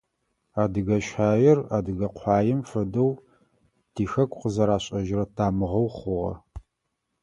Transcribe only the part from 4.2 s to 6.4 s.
къызэрашӏэжьрэ тамыгъэу хъугъэ.